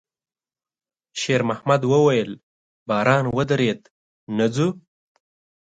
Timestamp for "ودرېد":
3.37-3.81